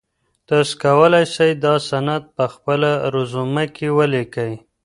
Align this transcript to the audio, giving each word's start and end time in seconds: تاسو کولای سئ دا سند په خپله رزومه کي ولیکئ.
تاسو 0.49 0.73
کولای 0.83 1.25
سئ 1.35 1.51
دا 1.63 1.73
سند 1.89 2.23
په 2.35 2.43
خپله 2.53 2.91
رزومه 3.15 3.65
کي 3.75 3.87
ولیکئ. 3.97 4.53